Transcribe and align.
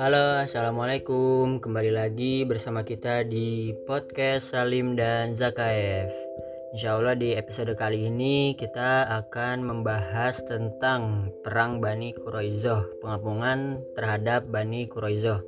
Halo, 0.00 0.40
assalamualaikum. 0.40 1.60
Kembali 1.60 1.92
lagi 1.92 2.48
bersama 2.48 2.88
kita 2.88 3.20
di 3.28 3.76
podcast 3.84 4.56
Salim 4.56 4.96
dan 4.96 5.36
Zakaev. 5.36 6.08
Insya 6.72 6.96
Allah 6.96 7.20
di 7.20 7.36
episode 7.36 7.76
kali 7.76 8.08
ini 8.08 8.56
kita 8.56 9.12
akan 9.12 9.60
membahas 9.60 10.40
tentang 10.48 11.36
perang 11.44 11.84
Bani 11.84 12.16
Quraizoh, 12.16 13.04
pengapungan 13.04 13.84
terhadap 13.92 14.48
Bani 14.48 14.88
Quraizoh. 14.88 15.44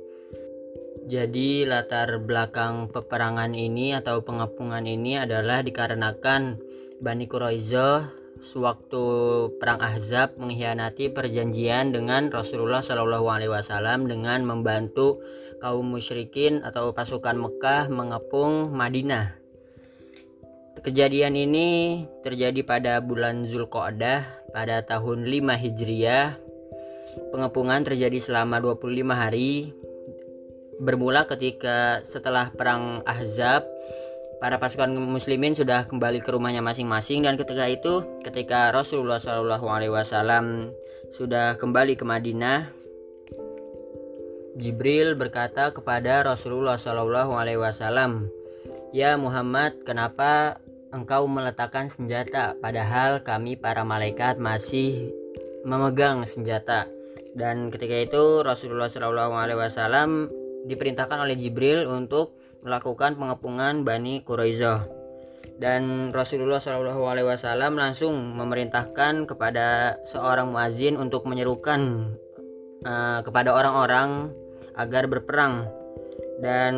Jadi 1.09 1.65
latar 1.65 2.21
belakang 2.21 2.93
peperangan 2.93 3.57
ini 3.57 3.97
atau 3.97 4.21
pengapungan 4.21 4.85
ini 4.85 5.17
adalah 5.17 5.65
dikarenakan 5.65 6.61
Bani 7.01 7.25
Quraizoh 7.25 8.20
sewaktu 8.41 9.03
perang 9.61 9.77
Ahzab 9.77 10.37
mengkhianati 10.41 11.13
perjanjian 11.13 11.93
dengan 11.93 12.33
Rasulullah 12.33 12.81
Shallallahu 12.81 13.29
Alaihi 13.29 13.53
Wasallam 13.53 14.09
dengan 14.09 14.41
membantu 14.43 15.21
kaum 15.61 15.85
musyrikin 15.85 16.65
atau 16.65 16.89
pasukan 16.91 17.37
Mekah 17.37 17.87
mengepung 17.93 18.73
Madinah. 18.73 19.37
Kejadian 20.81 21.37
ini 21.37 22.01
terjadi 22.25 22.65
pada 22.65 22.97
bulan 22.97 23.45
Zulqa'dah 23.45 24.49
pada 24.49 24.81
tahun 24.81 25.29
5 25.29 25.61
Hijriah. 25.61 26.41
Pengepungan 27.29 27.85
terjadi 27.85 28.17
selama 28.17 28.57
25 28.57 29.13
hari 29.13 29.69
bermula 30.81 31.29
ketika 31.29 32.01
setelah 32.01 32.49
perang 32.49 33.05
Ahzab 33.05 33.69
para 34.41 34.57
pasukan 34.57 34.89
muslimin 34.97 35.53
sudah 35.53 35.85
kembali 35.85 36.25
ke 36.25 36.33
rumahnya 36.33 36.65
masing-masing 36.65 37.21
dan 37.29 37.37
ketika 37.37 37.69
itu 37.69 38.01
ketika 38.25 38.73
Rasulullah 38.73 39.21
Shallallahu 39.21 39.69
Alaihi 39.69 39.93
Wasallam 39.93 40.73
sudah 41.13 41.61
kembali 41.61 41.93
ke 41.93 42.01
Madinah 42.01 42.73
Jibril 44.57 45.13
berkata 45.13 45.69
kepada 45.69 46.25
Rasulullah 46.25 46.81
Shallallahu 46.81 47.37
Alaihi 47.37 47.61
Wasallam 47.61 48.41
Ya 48.91 49.15
Muhammad 49.15 49.87
kenapa 49.87 50.59
engkau 50.91 51.23
meletakkan 51.23 51.87
senjata? 51.87 52.59
Padahal 52.59 53.23
kami 53.23 53.55
para 53.55 53.87
malaikat 53.87 54.35
masih 54.35 55.15
memegang 55.63 56.27
senjata. 56.27 56.91
Dan 57.31 57.71
ketika 57.71 57.95
itu 57.95 58.43
Rasulullah 58.43 58.91
Shallallahu 58.91 59.31
Alaihi 59.31 59.63
Wasallam 59.63 60.27
diperintahkan 60.67 61.23
oleh 61.23 61.39
Jibril 61.39 61.87
untuk 61.87 62.35
melakukan 62.61 63.17
pengepungan 63.17 63.81
Bani 63.81 64.21
Quraizoh 64.21 65.01
dan 65.61 66.09
Rasulullah 66.09 66.57
Shallallahu 66.57 67.05
Alaihi 67.05 67.29
Wasallam 67.29 67.77
langsung 67.77 68.17
memerintahkan 68.33 69.29
kepada 69.29 69.97
seorang 70.09 70.49
muazin 70.49 70.97
untuk 70.97 71.29
menyerukan 71.29 72.09
uh, 72.81 73.21
kepada 73.21 73.53
orang-orang 73.53 74.33
agar 74.73 75.05
berperang. 75.05 75.69
Dan 76.41 76.73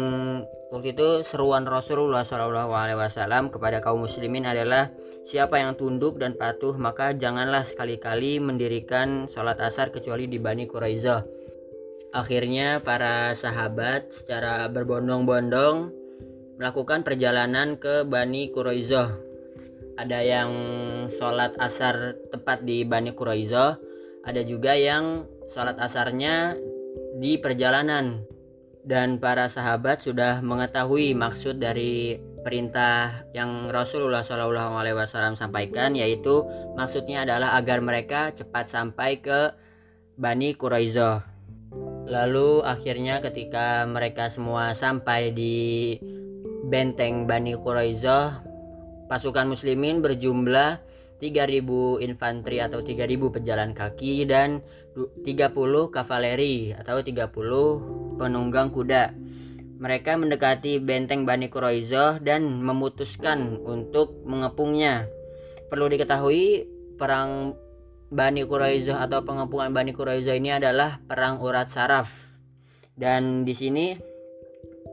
waktu 0.75 0.92
itu 0.92 1.23
seruan 1.23 1.64
Rasulullah 1.64 2.28
Shallallahu 2.28 2.75
Alaihi 2.75 3.00
Wasallam 3.00 3.47
kepada 3.56 3.80
kaum 3.80 4.03
muslimin 4.03 4.44
adalah 4.44 4.92
siapa 5.23 5.56
yang 5.64 5.80
tunduk 5.80 6.20
dan 6.20 6.36
patuh 6.36 6.75
maka 6.75 7.16
janganlah 7.16 7.64
sekali-kali 7.64 8.44
mendirikan 8.44 9.31
sholat 9.31 9.56
asar 9.64 9.95
kecuali 9.95 10.28
di 10.28 10.36
Bani 10.36 10.68
Quraizoh 10.68 11.23
Akhirnya 12.14 12.78
para 12.78 13.33
sahabat 13.33 14.14
secara 14.14 14.69
berbondong-bondong 14.69 15.89
melakukan 16.61 17.02
perjalanan 17.02 17.73
ke 17.81 18.06
Bani 18.06 18.53
Quraizoh. 18.53 19.09
Ada 19.97 20.19
yang 20.22 20.52
sholat 21.09 21.58
asar 21.58 22.14
tepat 22.30 22.61
di 22.69 22.86
Bani 22.86 23.17
Quraizoh, 23.17 23.81
ada 24.22 24.41
juga 24.45 24.78
yang 24.78 25.25
sholat 25.50 25.73
asarnya 25.81 26.53
di 27.17 27.41
perjalanan. 27.41 28.22
Dan 28.86 29.17
para 29.17 29.50
sahabat 29.50 30.06
sudah 30.06 30.38
mengetahui 30.46 31.18
maksud 31.18 31.57
dari 31.57 32.22
perintah 32.46 33.25
yang 33.34 33.73
Rasulullah 33.73 34.22
SAW 34.22 35.34
sampaikan, 35.34 35.97
yaitu 35.97 36.46
maksudnya 36.78 37.25
adalah 37.25 37.57
agar 37.57 37.81
mereka 37.81 38.29
cepat 38.38 38.69
sampai 38.69 39.18
ke 39.18 39.50
Bani 40.13 40.53
Quraizoh. 40.53 41.33
Lalu 42.03 42.62
akhirnya 42.68 43.24
ketika 43.24 43.88
mereka 43.88 44.28
semua 44.28 44.75
sampai 44.75 45.31
di 45.31 45.96
benteng 46.68 47.24
Bani 47.24 47.56
Quraizoh, 47.56 48.44
pasukan 49.08 49.47
muslimin 49.47 50.03
berjumlah 50.03 50.84
3000 51.24 52.03
infanteri 52.03 52.59
atau 52.59 52.84
3000 52.84 53.36
pejalan 53.40 53.72
kaki 53.72 54.28
dan 54.28 54.59
30 54.94 55.24
kavaleri 55.96 56.75
atau 56.75 57.00
30 57.00 58.20
penunggang 58.20 58.70
kuda. 58.75 59.16
Mereka 59.80 60.20
mendekati 60.20 60.84
benteng 60.84 61.24
Bani 61.24 61.47
Quraizoh 61.47 62.20
dan 62.20 62.59
memutuskan 62.59 63.59
untuk 63.64 64.24
mengepungnya. 64.28 65.08
Perlu 65.72 65.88
diketahui 65.88 66.68
perang 67.00 67.56
Bani 68.13 68.46
Quraizoh 68.46 68.94
atau 68.94 69.25
pengepungan 69.25 69.74
Bani 69.74 69.90
Quraizoh 69.90 70.38
ini 70.38 70.53
adalah 70.53 71.01
perang 71.01 71.41
urat 71.41 71.66
saraf. 71.66 72.13
Dan 72.94 73.41
di 73.41 73.57
sini 73.57 73.97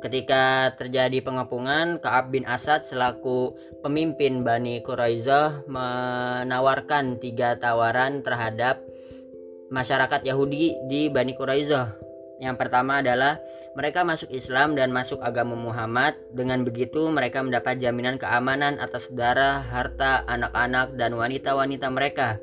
ketika 0.01 0.73
terjadi 0.81 1.21
pengepungan, 1.21 2.01
Kaab 2.01 2.33
bin 2.33 2.49
Asad 2.49 2.89
selaku 2.89 3.53
pemimpin 3.85 4.41
Bani 4.41 4.81
Quraizoh 4.81 5.69
menawarkan 5.69 7.21
tiga 7.21 7.61
tawaran 7.61 8.25
terhadap 8.25 8.81
masyarakat 9.69 10.25
Yahudi 10.25 10.81
di 10.89 11.13
Bani 11.13 11.37
Quraizoh. 11.37 11.93
Yang 12.41 12.57
pertama 12.57 13.05
adalah 13.05 13.37
mereka 13.77 14.01
masuk 14.01 14.33
Islam 14.33 14.73
dan 14.73 14.97
masuk 14.97 15.21
agama 15.21 15.53
Muhammad. 15.53 16.17
Dengan 16.33 16.65
begitu 16.65 17.05
mereka 17.13 17.45
mendapat 17.45 17.77
jaminan 17.85 18.17
keamanan 18.17 18.81
atas 18.81 19.13
darah, 19.13 19.61
harta, 19.61 20.25
anak-anak, 20.25 20.97
dan 20.97 21.13
wanita-wanita 21.13 21.93
mereka. 21.93 22.41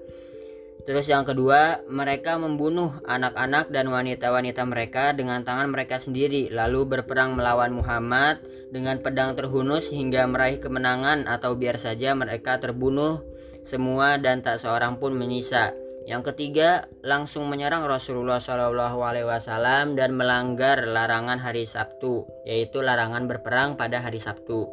Terus 0.87 1.11
yang 1.11 1.27
kedua, 1.27 1.83
mereka 1.91 2.39
membunuh 2.39 2.95
anak-anak 3.03 3.67
dan 3.75 3.91
wanita-wanita 3.91 4.63
mereka 4.63 5.11
dengan 5.11 5.43
tangan 5.43 5.67
mereka 5.67 5.99
sendiri, 5.99 6.47
lalu 6.47 6.87
berperang 6.87 7.35
melawan 7.35 7.75
Muhammad 7.75 8.39
dengan 8.71 9.03
pedang 9.03 9.35
terhunus 9.35 9.91
hingga 9.91 10.23
meraih 10.31 10.63
kemenangan 10.63 11.27
atau 11.27 11.59
biar 11.59 11.75
saja 11.75 12.15
mereka 12.15 12.63
terbunuh 12.63 13.19
semua 13.67 14.15
dan 14.15 14.39
tak 14.39 14.63
seorang 14.63 14.95
pun 14.95 15.11
menyisa. 15.11 15.75
Yang 16.07 16.31
ketiga, 16.31 16.87
langsung 17.03 17.51
menyerang 17.51 17.83
Rasulullah 17.83 18.39
SAW 18.39 19.91
dan 19.91 20.15
melanggar 20.15 20.87
larangan 20.87 21.35
hari 21.35 21.67
Sabtu, 21.67 22.23
yaitu 22.47 22.79
larangan 22.79 23.27
berperang 23.27 23.75
pada 23.75 23.99
hari 23.99 24.23
Sabtu. 24.23 24.71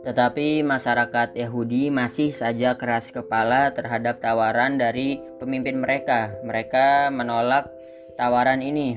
Tetapi 0.00 0.64
masyarakat 0.64 1.36
Yahudi 1.36 1.92
masih 1.92 2.32
saja 2.32 2.80
keras 2.80 3.12
kepala 3.12 3.76
terhadap 3.76 4.24
tawaran 4.24 4.80
dari 4.80 5.20
pemimpin 5.36 5.76
mereka. 5.76 6.32
Mereka 6.40 7.12
menolak 7.12 7.68
tawaran 8.16 8.64
ini. 8.64 8.96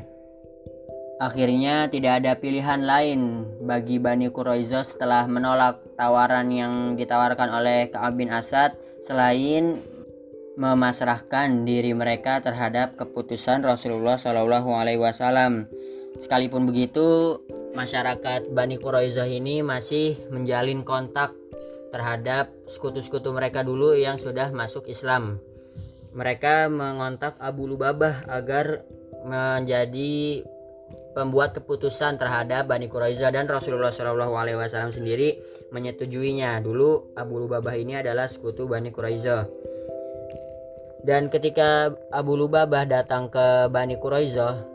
Akhirnya 1.20 1.88
tidak 1.88 2.24
ada 2.24 2.36
pilihan 2.40 2.84
lain 2.84 3.48
bagi 3.64 4.00
Bani 4.00 4.28
Quraiza 4.32 4.84
setelah 4.84 5.24
menolak 5.28 5.80
tawaran 5.96 6.52
yang 6.52 7.00
ditawarkan 7.00 7.50
oleh 7.52 7.88
Ka'ab 7.92 8.20
bin 8.20 8.28
Asad 8.28 8.76
selain 9.00 9.80
memasrahkan 10.60 11.66
diri 11.66 11.96
mereka 11.96 12.44
terhadap 12.44 13.00
keputusan 13.00 13.64
Rasulullah 13.64 14.20
Shallallahu 14.20 14.70
alaihi 14.74 15.02
wasallam. 15.02 15.66
Sekalipun 16.20 16.70
begitu, 16.70 17.42
masyarakat 17.74 18.54
Bani 18.54 18.78
Quraizah 18.78 19.28
ini 19.28 19.66
masih 19.66 20.30
menjalin 20.30 20.86
kontak 20.86 21.34
terhadap 21.94 22.50
sekutu-sekutu 22.70 23.30
mereka 23.34 23.62
dulu 23.62 23.94
yang 23.94 24.18
sudah 24.18 24.50
masuk 24.50 24.90
Islam. 24.90 25.42
Mereka 26.14 26.70
mengontak 26.70 27.38
Abu 27.42 27.66
Lubabah 27.66 28.26
agar 28.30 28.86
menjadi 29.26 30.46
pembuat 31.14 31.54
keputusan 31.54 32.18
terhadap 32.18 32.70
Bani 32.70 32.90
Quraizah 32.90 33.30
dan 33.30 33.46
Rasulullah 33.46 33.94
Wasallam 33.94 34.94
sendiri 34.94 35.38
menyetujuinya. 35.70 36.62
Dulu 36.62 37.14
Abu 37.18 37.46
Lubabah 37.46 37.78
ini 37.78 37.98
adalah 37.98 38.26
sekutu 38.26 38.66
Bani 38.66 38.90
Quraizah. 38.90 39.46
Dan 41.04 41.28
ketika 41.28 41.92
Abu 42.10 42.40
Lubabah 42.40 42.88
datang 42.88 43.28
ke 43.28 43.68
Bani 43.70 44.00
Quraizah, 44.00 44.73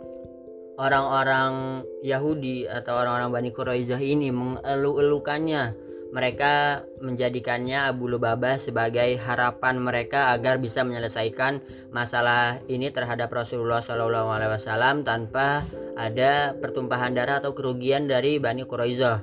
orang-orang 0.78 1.82
Yahudi 2.06 2.70
atau 2.70 2.94
orang-orang 2.94 3.34
Bani 3.34 3.50
Quraizah 3.50 3.98
ini 3.98 4.30
mengeluh-elukannya. 4.30 5.90
Mereka 6.08 6.86
menjadikannya 7.04 7.84
Abu 7.92 8.08
Lubabah 8.08 8.56
sebagai 8.56 9.20
harapan 9.20 9.76
mereka 9.76 10.32
agar 10.32 10.56
bisa 10.56 10.80
menyelesaikan 10.80 11.60
masalah 11.92 12.64
ini 12.64 12.88
terhadap 12.88 13.28
Rasulullah 13.28 13.84
Shallallahu 13.84 14.32
Alaihi 14.32 14.56
Wasallam 14.56 15.04
tanpa 15.04 15.69
ada 16.00 16.56
pertumpahan 16.56 17.12
darah 17.12 17.44
atau 17.44 17.52
kerugian 17.52 18.08
dari 18.08 18.40
Bani 18.40 18.64
Quraizah. 18.64 19.20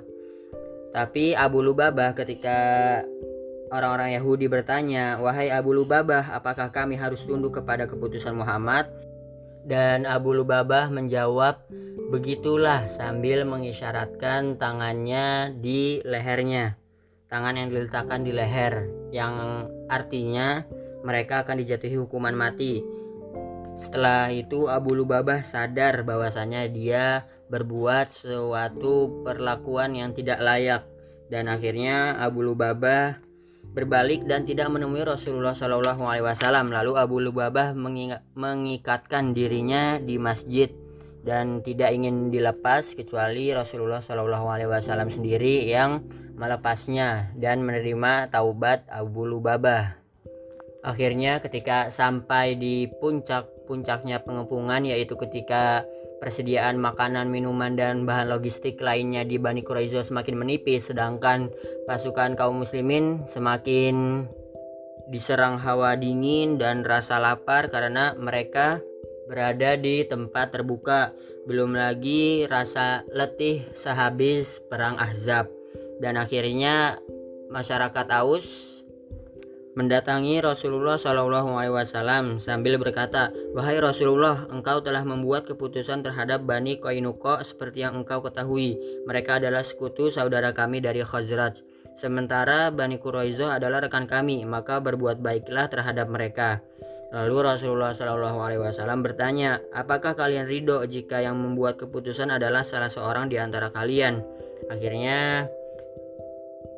Tapi 0.94 1.34
Abu 1.34 1.66
Lubabah 1.66 2.13
ketika 2.13 3.01
orang-orang 3.74 4.13
Yahudi 4.13 4.46
bertanya, 4.46 5.18
"Wahai 5.18 5.50
Abu 5.50 5.74
Lubabah, 5.74 6.38
apakah 6.38 6.69
kami 6.69 7.01
harus 7.01 7.25
tunduk 7.25 7.58
kepada 7.58 7.90
keputusan 7.90 8.38
Muhammad?" 8.38 9.05
Dan 9.66 10.06
Abu 10.06 10.38
Lubabah 10.38 10.94
menjawab, 10.94 11.66
"Begitulah," 12.14 12.86
sambil 12.86 13.50
mengisyaratkan 13.50 14.62
tangannya 14.62 15.58
di 15.58 16.06
lehernya. 16.06 16.78
Tangan 17.26 17.58
yang 17.58 17.74
diletakkan 17.74 18.22
di 18.22 18.30
leher 18.30 18.86
yang 19.10 19.66
artinya 19.90 20.62
mereka 21.02 21.42
akan 21.42 21.66
dijatuhi 21.66 21.98
hukuman 21.98 22.38
mati. 22.38 22.86
Setelah 23.76 24.32
itu 24.32 24.70
Abu 24.70 24.94
Lubabah 24.94 25.42
sadar 25.44 26.06
bahwasanya 26.06 26.70
dia 26.70 27.26
berbuat 27.50 28.14
suatu 28.14 29.26
perlakuan 29.26 29.98
yang 29.98 30.16
tidak 30.16 30.40
layak 30.40 30.86
dan 31.28 31.50
akhirnya 31.50 32.16
Abu 32.22 32.46
Lubabah 32.46 33.25
berbalik 33.75 34.24
dan 34.24 34.48
tidak 34.48 34.72
menemui 34.72 35.04
Rasulullah 35.04 35.51
Shallallahu 35.51 36.07
Alaihi 36.07 36.24
Wasallam. 36.24 36.72
Lalu 36.72 36.95
Abu 36.95 37.19
Lubabah 37.19 37.75
mengikatkan 38.33 39.36
dirinya 39.36 40.00
di 40.00 40.16
masjid 40.16 40.72
dan 41.27 41.60
tidak 41.60 41.92
ingin 41.92 42.31
dilepas 42.31 42.95
kecuali 42.95 43.51
Rasulullah 43.51 44.00
Shallallahu 44.00 44.48
Alaihi 44.48 44.72
Wasallam 44.72 45.12
sendiri 45.12 45.68
yang 45.68 46.07
melepasnya 46.39 47.36
dan 47.36 47.68
menerima 47.68 48.31
taubat 48.31 48.88
Abu 48.88 49.27
Lubabah. 49.27 50.00
Akhirnya 50.86 51.44
ketika 51.44 51.92
sampai 51.92 52.56
di 52.56 52.88
puncak 52.88 53.50
puncaknya 53.66 54.22
pengepungan 54.22 54.86
yaitu 54.86 55.18
ketika 55.18 55.83
persediaan 56.25 56.81
makanan, 56.81 57.30
minuman, 57.30 57.77
dan 57.77 58.10
bahan 58.10 58.33
logistik 58.33 58.81
lainnya 58.81 59.22
di 59.22 59.38
Bani 59.38 59.62
Quraizo 59.62 60.01
semakin 60.01 60.42
menipis, 60.42 60.89
sedangkan 60.89 61.54
pasukan 61.86 62.33
kaum 62.33 62.66
muslimin 62.66 63.30
semakin 63.30 64.25
diserang 65.06 65.62
hawa 65.62 65.94
dingin 65.94 66.57
dan 66.57 66.81
rasa 66.81 67.22
lapar 67.22 67.69
karena 67.69 68.18
mereka 68.18 68.81
berada 69.30 69.77
di 69.77 70.01
tempat 70.01 70.50
terbuka. 70.50 71.13
Belum 71.45 71.77
lagi 71.77 72.50
rasa 72.50 73.06
letih 73.13 73.69
sehabis 73.77 74.66
perang 74.66 74.98
Ahzab. 74.98 75.45
Dan 76.01 76.18
akhirnya 76.18 76.98
masyarakat 77.54 78.07
Aus 78.18 78.81
mendatangi 79.77 80.42
Rasulullah 80.42 80.98
Wasallam 80.98 82.42
sambil 82.42 82.81
berkata, 82.81 83.30
wahai 83.56 83.80
Rasulullah, 83.80 84.44
engkau 84.52 84.84
telah 84.84 85.07
membuat 85.07 85.48
keputusan 85.48 86.04
terhadap 86.04 86.44
Bani 86.44 86.75
Koinuko 86.78 87.40
seperti 87.40 87.88
yang 87.88 88.04
engkau 88.04 88.19
ketahui. 88.19 88.75
Mereka 89.07 89.40
adalah 89.40 89.63
sekutu 89.63 90.12
saudara 90.12 90.52
kami 90.52 90.84
dari 90.84 91.00
Khazraj. 91.02 91.63
Sementara 91.96 92.68
Bani 92.75 93.00
Quraizoh 93.00 93.48
adalah 93.48 93.80
rekan 93.80 94.04
kami, 94.04 94.44
maka 94.44 94.84
berbuat 94.84 95.24
baiklah 95.24 95.72
terhadap 95.72 96.12
mereka. 96.12 96.60
Lalu 97.16 97.48
Rasulullah 97.48 97.96
Shallallahu 97.96 98.44
Alaihi 98.44 98.60
Wasallam 98.60 99.00
bertanya, 99.00 99.63
apakah 99.72 100.19
kalian 100.19 100.44
ridho 100.51 100.84
jika 100.84 101.24
yang 101.24 101.40
membuat 101.40 101.80
keputusan 101.80 102.28
adalah 102.28 102.68
salah 102.68 102.92
seorang 102.92 103.31
di 103.31 103.40
antara 103.40 103.72
kalian? 103.72 104.19
Akhirnya 104.68 105.48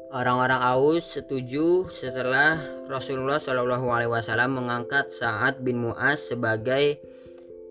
Orang-orang 0.07 0.63
Aus 0.63 1.19
setuju 1.19 1.91
setelah 1.91 2.55
Rasulullah 2.87 3.43
Shallallahu 3.43 3.91
Alaihi 3.91 4.11
Wasallam 4.15 4.55
mengangkat 4.55 5.11
Saad 5.11 5.59
bin 5.59 5.83
Muaz 5.83 6.31
sebagai 6.31 7.03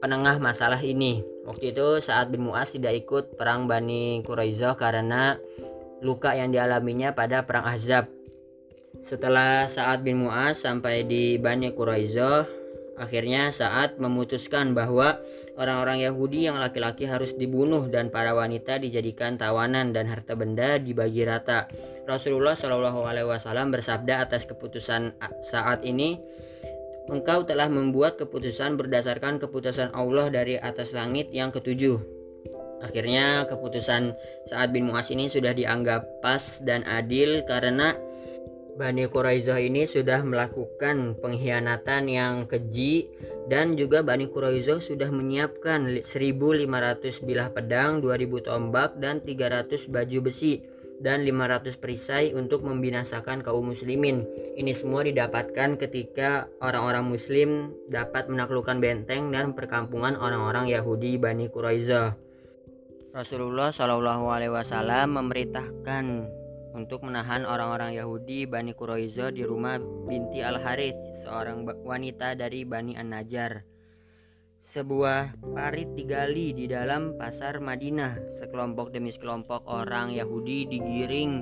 penengah 0.04 0.36
masalah 0.36 0.76
ini. 0.84 1.24
Waktu 1.48 1.72
itu 1.72 2.04
Saad 2.04 2.28
bin 2.28 2.44
Muaz 2.44 2.76
tidak 2.76 2.92
ikut 2.92 3.40
perang 3.40 3.64
Bani 3.64 4.20
Quraizoh 4.20 4.76
karena 4.76 5.40
luka 6.04 6.36
yang 6.36 6.52
dialaminya 6.52 7.16
pada 7.16 7.40
perang 7.48 7.72
Ahzab. 7.72 8.04
Setelah 9.00 9.72
Saad 9.72 10.04
bin 10.04 10.20
Muaz 10.20 10.60
sampai 10.60 11.08
di 11.08 11.40
Bani 11.40 11.72
Quraizoh, 11.72 12.44
akhirnya 13.00 13.48
Saad 13.48 13.96
memutuskan 13.96 14.76
bahwa 14.76 15.16
orang-orang 15.56 16.04
Yahudi 16.04 16.46
yang 16.46 16.60
laki-laki 16.60 17.08
harus 17.08 17.32
dibunuh 17.34 17.88
dan 17.88 18.12
para 18.12 18.36
wanita 18.36 18.76
dijadikan 18.76 19.40
tawanan 19.40 19.90
dan 19.90 20.06
harta 20.06 20.36
benda 20.36 20.76
dibagi 20.76 21.24
rata. 21.24 21.66
Rasulullah 22.06 22.54
Shallallahu 22.54 23.02
Alaihi 23.02 23.28
Wasallam 23.28 23.72
bersabda 23.74 24.22
atas 24.28 24.46
keputusan 24.46 25.16
saat 25.42 25.82
ini, 25.82 26.20
engkau 27.10 27.42
telah 27.42 27.66
membuat 27.66 28.20
keputusan 28.20 28.78
berdasarkan 28.78 29.42
keputusan 29.42 29.90
Allah 29.96 30.30
dari 30.30 30.60
atas 30.60 30.94
langit 30.94 31.32
yang 31.34 31.50
ketujuh. 31.50 31.98
Akhirnya 32.84 33.48
keputusan 33.48 34.12
saat 34.46 34.68
bin 34.70 34.86
Muas 34.86 35.08
ini 35.08 35.32
sudah 35.32 35.56
dianggap 35.56 36.20
pas 36.20 36.60
dan 36.60 36.84
adil 36.84 37.42
karena 37.48 37.96
Bani 38.76 39.08
Quraizah 39.08 39.56
ini 39.56 39.88
sudah 39.88 40.20
melakukan 40.20 41.16
pengkhianatan 41.16 42.12
yang 42.12 42.44
keji 42.44 43.08
dan 43.48 43.72
juga 43.72 44.04
Bani 44.04 44.28
Quraizah 44.28 44.84
sudah 44.84 45.08
menyiapkan 45.08 46.04
1500 46.04 47.24
bilah 47.24 47.48
pedang, 47.48 48.04
2000 48.04 48.44
tombak 48.44 49.00
dan 49.00 49.24
300 49.24 49.88
baju 49.88 50.28
besi 50.28 50.60
dan 51.00 51.24
500 51.24 51.80
perisai 51.80 52.36
untuk 52.36 52.68
membinasakan 52.68 53.40
kaum 53.40 53.72
muslimin. 53.72 54.28
Ini 54.60 54.76
semua 54.76 55.08
didapatkan 55.08 55.80
ketika 55.80 56.44
orang-orang 56.60 57.08
muslim 57.08 57.72
dapat 57.88 58.28
menaklukkan 58.28 58.76
benteng 58.76 59.32
dan 59.32 59.56
perkampungan 59.56 60.20
orang-orang 60.20 60.68
Yahudi 60.68 61.16
Bani 61.16 61.48
Quraizah. 61.48 62.12
Rasulullah 63.16 63.72
Shallallahu 63.72 64.28
alaihi 64.28 64.52
wasallam 64.52 65.16
memerintahkan 65.16 66.28
untuk 66.76 67.08
menahan 67.08 67.48
orang-orang 67.48 67.96
Yahudi 67.96 68.44
Bani 68.44 68.76
Quraizah 68.76 69.32
di 69.32 69.48
rumah 69.48 69.80
binti 69.80 70.44
Al-Harith, 70.44 71.24
seorang 71.24 71.64
wanita 71.64 72.36
dari 72.36 72.68
Bani 72.68 72.92
An-Najjar. 72.92 73.64
Sebuah 74.66 75.40
parit 75.54 75.88
digali 75.94 76.50
di 76.50 76.66
dalam 76.66 77.16
pasar 77.16 77.62
Madinah. 77.62 78.34
Sekelompok 78.34 78.90
demi 78.90 79.14
sekelompok 79.14 79.62
orang 79.64 80.10
Yahudi 80.10 80.66
digiring 80.66 81.32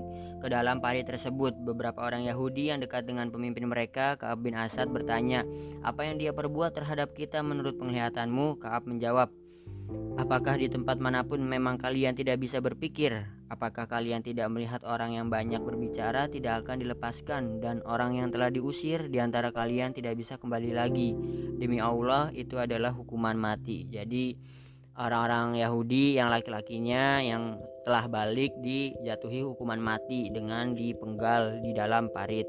ke 0.44 0.46
dalam 0.52 0.76
parit 0.78 1.08
tersebut. 1.08 1.56
Beberapa 1.56 2.04
orang 2.04 2.28
Yahudi 2.28 2.68
yang 2.68 2.84
dekat 2.84 3.08
dengan 3.08 3.32
pemimpin 3.32 3.64
mereka, 3.64 4.20
Kaab 4.20 4.44
bin 4.44 4.52
Asad 4.52 4.92
bertanya, 4.92 5.40
"Apa 5.80 6.04
yang 6.04 6.20
dia 6.20 6.36
perbuat 6.36 6.76
terhadap 6.76 7.16
kita 7.16 7.40
menurut 7.40 7.80
penglihatanmu?" 7.80 8.60
Kaab 8.60 8.84
menjawab, 8.84 9.32
Apakah 10.14 10.56
di 10.56 10.70
tempat 10.70 11.02
mana 11.02 11.26
pun 11.26 11.42
memang 11.42 11.74
kalian 11.74 12.14
tidak 12.14 12.38
bisa 12.38 12.62
berpikir? 12.62 13.26
Apakah 13.50 13.90
kalian 13.90 14.22
tidak 14.22 14.46
melihat 14.48 14.80
orang 14.86 15.14
yang 15.18 15.26
banyak 15.26 15.58
berbicara 15.60 16.30
tidak 16.30 16.64
akan 16.64 16.80
dilepaskan 16.80 17.58
dan 17.58 17.82
orang 17.82 18.16
yang 18.16 18.28
telah 18.30 18.48
diusir 18.48 19.10
di 19.10 19.18
antara 19.18 19.50
kalian 19.50 19.90
tidak 19.90 20.14
bisa 20.14 20.38
kembali 20.38 20.70
lagi? 20.70 21.12
Demi 21.58 21.82
Allah 21.82 22.30
itu 22.30 22.56
adalah 22.56 22.94
hukuman 22.94 23.34
mati. 23.34 23.90
Jadi 23.90 24.38
orang-orang 24.94 25.58
Yahudi 25.58 26.16
yang 26.16 26.30
laki-lakinya 26.30 27.20
yang 27.20 27.58
telah 27.84 28.06
balik 28.08 28.54
dijatuhi 28.62 29.44
hukuman 29.44 29.82
mati 29.82 30.30
dengan 30.32 30.72
dipenggal 30.72 31.60
di 31.60 31.76
dalam 31.76 32.08
parit. 32.14 32.48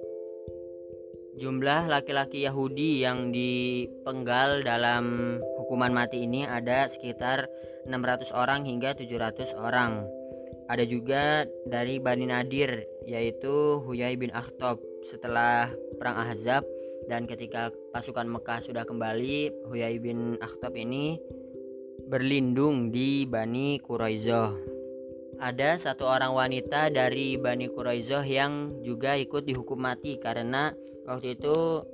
Jumlah 1.35 1.91
laki-laki 1.91 2.47
Yahudi 2.47 3.03
yang 3.03 3.35
dipenggal 3.35 4.63
dalam 4.63 5.35
hukuman 5.65 5.89
mati 5.89 6.29
ini 6.29 6.45
ada 6.45 6.85
sekitar 6.85 7.49
600 7.89 8.29
orang 8.37 8.69
hingga 8.69 8.93
700 8.93 9.57
orang. 9.57 10.05
Ada 10.69 10.85
juga 10.85 11.49
dari 11.65 11.97
Bani 11.97 12.29
Nadir 12.29 12.85
yaitu 13.09 13.81
Huyai 13.81 14.13
bin 14.13 14.29
Akhtab 14.29 14.77
setelah 15.09 15.73
perang 15.97 16.21
Ahzab 16.21 16.61
dan 17.09 17.25
ketika 17.25 17.73
pasukan 17.89 18.29
Mekah 18.29 18.61
sudah 18.61 18.85
kembali 18.85 19.65
Huyai 19.73 19.97
bin 19.97 20.37
Akhtab 20.37 20.77
ini 20.77 21.17
berlindung 22.05 22.93
di 22.93 23.25
Bani 23.25 23.81
Quraizoh. 23.81 24.77
Ada 25.41 25.81
satu 25.81 26.05
orang 26.05 26.37
wanita 26.37 26.93
dari 26.93 27.41
Bani 27.41 27.73
Quraizoh 27.73 28.21
yang 28.21 28.85
juga 28.85 29.17
ikut 29.17 29.49
dihukum 29.49 29.81
mati 29.81 30.21
karena 30.21 30.77
Waktu 31.05 31.37
itu 31.37 31.85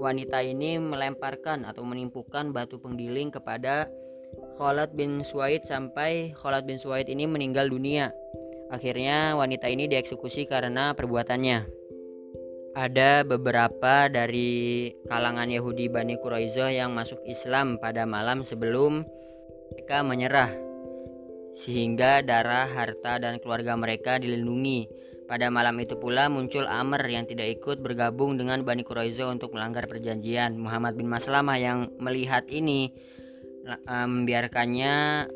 wanita 0.00 0.40
ini 0.40 0.80
melemparkan 0.80 1.68
atau 1.68 1.84
menimpukan 1.84 2.50
batu 2.50 2.80
penggiling 2.80 3.28
kepada 3.28 3.88
Khalid 4.56 4.96
bin 4.96 5.20
Suwaid 5.20 5.66
sampai 5.66 6.32
Khalid 6.36 6.64
bin 6.64 6.78
Suwaid 6.80 7.08
ini 7.08 7.28
meninggal 7.28 7.68
dunia. 7.68 8.12
Akhirnya 8.70 9.34
wanita 9.34 9.66
ini 9.66 9.90
dieksekusi 9.90 10.46
karena 10.46 10.94
perbuatannya. 10.94 11.80
Ada 12.70 13.26
beberapa 13.26 14.06
dari 14.06 14.88
kalangan 15.10 15.50
Yahudi 15.50 15.90
Bani 15.90 16.14
Quraizoh 16.22 16.70
yang 16.70 16.94
masuk 16.94 17.18
Islam 17.26 17.82
pada 17.82 18.06
malam 18.06 18.46
sebelum 18.46 19.02
mereka 19.74 20.06
menyerah 20.06 20.70
sehingga 21.60 22.22
darah, 22.22 22.70
harta, 22.70 23.18
dan 23.18 23.42
keluarga 23.42 23.74
mereka 23.74 24.16
dilindungi 24.16 24.86
pada 25.30 25.46
malam 25.46 25.78
itu 25.78 25.94
pula 25.94 26.26
muncul 26.26 26.66
Amr 26.66 27.06
yang 27.06 27.22
tidak 27.22 27.62
ikut 27.62 27.78
bergabung 27.78 28.34
dengan 28.34 28.66
Bani 28.66 28.82
Quraizo 28.82 29.30
untuk 29.30 29.54
melanggar 29.54 29.86
perjanjian. 29.86 30.58
Muhammad 30.58 30.98
bin 30.98 31.06
Maslamah 31.06 31.54
yang 31.54 31.86
melihat 32.02 32.50
ini 32.50 32.90
membiarkannya 33.86 35.30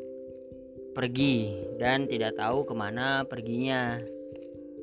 pergi 0.91 1.37
dan 1.79 2.11
tidak 2.11 2.35
tahu 2.35 2.67
ke 2.67 2.75
mana 2.75 3.23
perginya. 3.23 3.95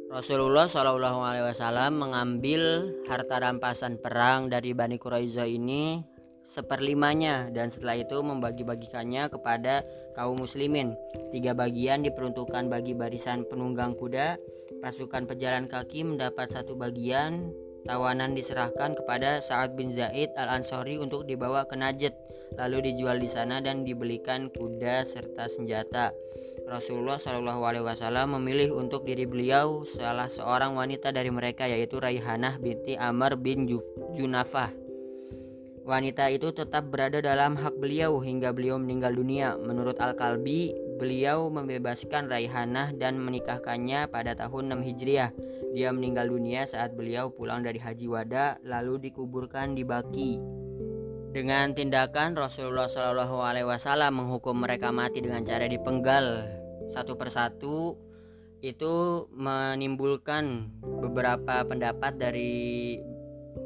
Rasulullah 0.09 0.65
Shallallahu 0.65 1.21
Alaihi 1.21 1.45
Wasallam 1.45 2.01
mengambil 2.01 2.93
harta 3.05 3.37
rampasan 3.37 4.01
perang 4.01 4.49
dari 4.49 4.73
Bani 4.73 4.97
Quraizah 4.97 5.45
ini 5.45 6.01
seperlimanya 6.49 7.49
dan 7.53 7.69
setelah 7.69 8.01
itu 8.01 8.21
membagi-bagikannya 8.21 9.29
kepada 9.29 9.85
kaum 10.17 10.41
muslimin. 10.41 10.97
Tiga 11.33 11.57
bagian 11.57 12.05
diperuntukkan 12.05 12.69
bagi 12.69 12.93
barisan 12.93 13.49
penunggang 13.49 13.97
kuda, 13.97 14.37
pasukan 14.83 15.31
pejalan 15.31 15.71
kaki 15.71 16.03
mendapat 16.03 16.51
satu 16.51 16.75
bagian, 16.75 17.55
tawanan 17.87 18.35
diserahkan 18.35 18.99
kepada 18.99 19.39
Sa'ad 19.39 19.79
bin 19.79 19.95
Zaid 19.95 20.35
al-Ansori 20.35 20.99
untuk 20.99 21.23
dibawa 21.25 21.63
ke 21.71 21.79
Najd, 21.79 22.11
lalu 22.59 22.91
dijual 22.91 23.23
di 23.23 23.31
sana 23.31 23.63
dan 23.63 23.87
dibelikan 23.87 24.51
kuda 24.51 25.07
serta 25.07 25.47
senjata. 25.47 26.11
Rasulullah 26.67 27.17
Shallallahu 27.17 27.63
Alaihi 27.63 27.87
Wasallam 27.87 28.43
memilih 28.43 28.75
untuk 28.75 29.07
diri 29.07 29.25
beliau 29.25 29.87
salah 29.87 30.27
seorang 30.27 30.75
wanita 30.75 31.15
dari 31.15 31.31
mereka 31.31 31.71
yaitu 31.71 32.03
Raihanah 32.03 32.59
binti 32.59 32.99
Amr 32.99 33.39
bin 33.39 33.71
Junafah. 34.19 34.83
Wanita 35.83 36.31
itu 36.31 36.55
tetap 36.55 36.95
berada 36.95 37.19
dalam 37.19 37.59
hak 37.59 37.75
beliau 37.75 38.23
hingga 38.23 38.55
beliau 38.55 38.79
meninggal 38.79 39.19
dunia. 39.19 39.59
Menurut 39.59 39.99
Al-Kalbi, 39.99 40.71
beliau 40.97 41.49
membebaskan 41.49 42.29
Raihanah 42.29 42.97
dan 42.97 43.21
menikahkannya 43.21 44.09
pada 44.09 44.37
tahun 44.37 44.81
6 44.81 44.89
Hijriah. 44.89 45.31
Dia 45.73 45.89
meninggal 45.93 46.29
dunia 46.29 46.69
saat 46.69 46.93
beliau 46.93 47.33
pulang 47.33 47.65
dari 47.65 47.81
Haji 47.81 48.07
Wada 48.09 48.61
lalu 48.65 49.09
dikuburkan 49.11 49.73
di 49.73 49.83
Baki. 49.85 50.33
Dengan 51.33 51.73
tindakan 51.73 52.37
Rasulullah 52.37 52.93
Shallallahu 52.93 53.41
Alaihi 53.41 53.65
Wasallam 53.65 54.21
menghukum 54.21 54.53
mereka 54.53 54.93
mati 54.93 55.25
dengan 55.25 55.41
cara 55.41 55.65
dipenggal 55.65 56.45
satu 56.93 57.17
persatu 57.17 57.97
itu 58.61 59.27
menimbulkan 59.33 60.69
beberapa 61.01 61.65
pendapat 61.65 62.21
dari 62.21 63.01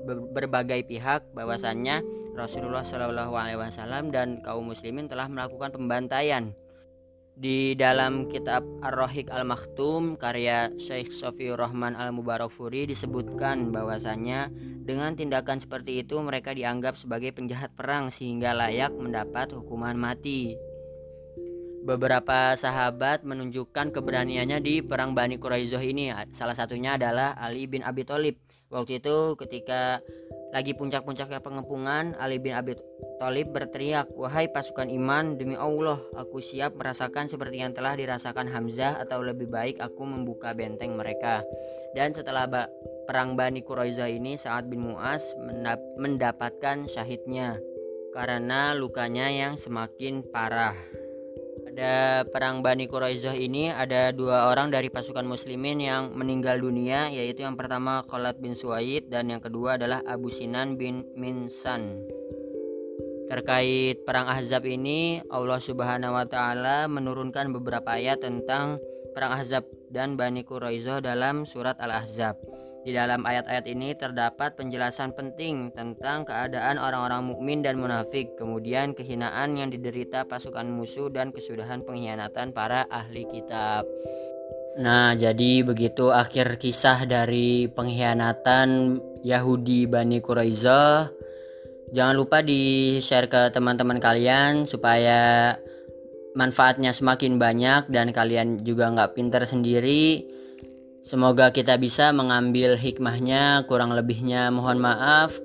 berbagai 0.07 0.87
pihak 0.87 1.35
bahwasannya 1.35 2.07
Rasulullah 2.39 2.87
Shallallahu 2.87 3.35
Alaihi 3.35 3.59
Wasallam 3.59 4.15
dan 4.15 4.41
kaum 4.47 4.71
muslimin 4.71 5.11
telah 5.11 5.27
melakukan 5.27 5.75
pembantaian 5.75 6.55
di 7.37 7.77
dalam 7.77 8.33
kitab 8.33 8.65
Ar-Rohik 8.81 9.29
Al-Maktum 9.29 10.17
karya 10.17 10.73
Syekh 10.81 11.13
Sofiur 11.13 11.61
Rahman 11.61 11.93
Al-Mubarakfuri 11.93 12.89
disebutkan 12.89 13.77
bahwasannya 13.77 14.49
dengan 14.89 15.13
tindakan 15.13 15.61
seperti 15.61 16.01
itu 16.01 16.17
mereka 16.25 16.57
dianggap 16.57 16.97
sebagai 16.97 17.37
penjahat 17.37 17.77
perang 17.77 18.09
sehingga 18.09 18.57
layak 18.57 18.97
mendapat 18.97 19.53
hukuman 19.53 19.93
mati. 20.01 20.57
Beberapa 21.85 22.57
sahabat 22.57 23.23
menunjukkan 23.23 23.93
keberaniannya 23.93 24.59
di 24.65 24.81
perang 24.81 25.13
Bani 25.13 25.37
Quraizoh 25.37 25.85
ini. 25.85 26.11
Salah 26.33 26.57
satunya 26.57 26.97
adalah 26.97 27.37
Ali 27.37 27.69
bin 27.69 27.85
Abi 27.85 28.03
Thalib. 28.03 28.41
Waktu 28.73 28.99
itu 28.99 29.39
ketika 29.39 30.03
lagi 30.57 30.73
puncak-puncaknya 30.73 31.45
pengepungan, 31.45 32.17
Ali 32.17 32.41
bin 32.41 32.57
Abi 32.57 32.81
Thalib 33.21 33.53
berteriak, 33.53 34.09
"Wahai 34.17 34.49
pasukan 34.49 34.89
iman, 34.89 35.37
demi 35.37 35.53
Allah, 35.53 36.01
aku 36.17 36.41
siap 36.41 36.81
merasakan 36.81 37.29
seperti 37.29 37.61
yang 37.61 37.77
telah 37.77 37.93
dirasakan 37.93 38.49
Hamzah 38.49 39.05
atau 39.05 39.21
lebih 39.21 39.53
baik 39.53 39.77
aku 39.85 40.09
membuka 40.09 40.57
benteng 40.57 40.97
mereka." 40.97 41.45
Dan 41.93 42.17
setelah 42.17 42.49
perang 43.05 43.37
Bani 43.37 43.61
Quraizoh 43.61 44.09
ini, 44.09 44.41
Sa'ad 44.41 44.73
bin 44.73 44.81
Mu'az 44.81 45.37
mendapatkan 46.01 46.89
syahidnya 46.89 47.61
karena 48.17 48.73
lukanya 48.73 49.29
yang 49.29 49.61
semakin 49.61 50.25
parah. 50.25 50.73
Pada 51.77 52.25
perang 52.25 52.65
Bani 52.65 52.89
Quraizoh 52.89 53.37
ini 53.37 53.69
ada 53.69 54.09
dua 54.09 54.49
orang 54.49 54.73
dari 54.73 54.89
pasukan 54.89 55.29
muslimin 55.29 55.77
yang 55.77 56.09
meninggal 56.17 56.57
dunia 56.57 57.13
yaitu 57.13 57.45
yang 57.45 57.53
pertama 57.53 58.01
Khalid 58.09 58.41
bin 58.41 58.57
Suwaid 58.57 59.13
dan 59.13 59.29
yang 59.29 59.45
kedua 59.45 59.77
adalah 59.77 60.01
Abu 60.09 60.33
Sinan 60.33 60.81
bin 60.81 61.05
Minsan. 61.21 62.01
Terkait 63.29 64.01
perang 64.09 64.25
Ahzab 64.25 64.65
ini 64.65 65.21
Allah 65.29 65.61
Subhanahu 65.61 66.17
wa 66.17 66.25
taala 66.25 66.89
menurunkan 66.89 67.53
beberapa 67.53 67.93
ayat 67.93 68.25
tentang 68.25 68.81
perang 69.13 69.37
Ahzab 69.37 69.69
dan 69.93 70.17
Bani 70.17 70.49
Quraizoh 70.49 71.05
dalam 71.05 71.45
surat 71.45 71.77
Al-Ahzab. 71.77 72.56
Di 72.87 72.95
dalam 72.95 73.27
ayat-ayat 73.27 73.67
ini 73.67 73.99
terdapat 73.99 74.55
penjelasan 74.55 75.11
penting 75.11 75.75
tentang 75.75 76.23
keadaan 76.23 76.79
orang-orang 76.79 77.27
mukmin 77.27 77.59
dan 77.59 77.83
munafik, 77.83 78.39
kemudian 78.39 78.95
kehinaan 78.95 79.59
yang 79.59 79.75
diderita 79.75 80.23
pasukan 80.23 80.71
musuh 80.71 81.11
dan 81.11 81.35
kesudahan 81.35 81.83
pengkhianatan 81.83 82.55
para 82.55 82.87
ahli 82.87 83.27
kitab. 83.27 83.91
Nah, 84.79 85.19
jadi 85.19 85.67
begitu 85.67 86.15
akhir 86.15 86.63
kisah 86.63 87.11
dari 87.11 87.67
pengkhianatan 87.67 89.03
Yahudi 89.27 89.91
Bani 89.91 90.23
Quraiza. 90.23 91.11
Jangan 91.91 92.15
lupa 92.15 92.39
di-share 92.39 93.27
ke 93.27 93.51
teman-teman 93.51 93.99
kalian 93.99 94.63
supaya 94.63 95.59
manfaatnya 96.39 96.95
semakin 96.95 97.35
banyak 97.35 97.91
dan 97.91 98.15
kalian 98.15 98.63
juga 98.63 98.95
nggak 98.95 99.19
pinter 99.19 99.43
sendiri 99.43 100.36
Semoga 101.07 101.55
kita 101.55 101.79
bisa 101.79 102.11
mengambil 102.11 102.75
hikmahnya, 102.75 103.63
kurang 103.71 103.95
lebihnya 103.95 104.51
mohon 104.51 104.83
maaf. 104.83 105.39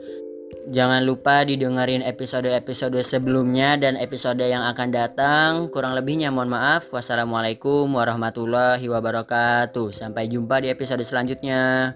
Jangan 0.74 1.06
lupa 1.06 1.46
didengarin 1.46 2.02
episode-episode 2.02 2.98
sebelumnya 3.06 3.78
dan 3.78 3.94
episode 3.94 4.42
yang 4.42 4.66
akan 4.66 4.90
datang. 4.90 5.70
Kurang 5.70 5.94
lebihnya 5.94 6.34
mohon 6.34 6.50
maaf. 6.50 6.90
Wassalamualaikum 6.90 7.94
warahmatullahi 7.94 8.90
wabarakatuh. 8.90 9.94
Sampai 9.94 10.34
jumpa 10.34 10.66
di 10.66 10.74
episode 10.74 11.06
selanjutnya. 11.06 11.94